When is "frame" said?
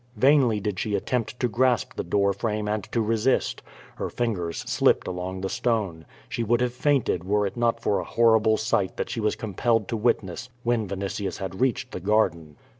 2.33-2.67